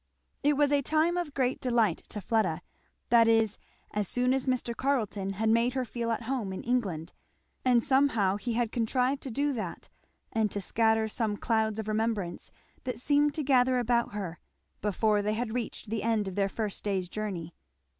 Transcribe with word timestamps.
It 0.41 0.53
was 0.57 0.71
a 0.71 0.81
time 0.81 1.15
of 1.15 1.35
great 1.35 1.61
delight 1.61 1.99
to 2.09 2.21
Fleda, 2.21 2.63
that 3.09 3.27
is, 3.27 3.59
as 3.91 4.07
soon 4.07 4.33
as 4.33 4.47
Mr. 4.47 4.75
Carleton 4.75 5.33
had 5.33 5.47
made 5.47 5.73
her 5.73 5.85
feel 5.85 6.09
at 6.09 6.23
home 6.23 6.51
in 6.51 6.63
England; 6.63 7.13
and 7.63 7.83
somehow 7.83 8.37
he 8.37 8.53
had 8.53 8.71
contrived 8.71 9.21
to 9.21 9.29
do 9.29 9.53
that 9.53 9.89
and 10.31 10.49
to 10.49 10.59
scatter 10.59 11.07
some 11.07 11.37
clouds 11.37 11.77
of 11.77 11.87
remembrance 11.87 12.49
that 12.83 12.97
seemed 12.99 13.35
to 13.35 13.43
gather 13.43 13.77
about 13.77 14.13
her, 14.13 14.39
before 14.81 15.21
they 15.21 15.33
had 15.35 15.53
reached 15.53 15.91
the 15.91 16.01
end 16.01 16.27
of 16.27 16.33
their 16.33 16.49
first 16.49 16.83
day's 16.83 17.07
journey. 17.07 17.53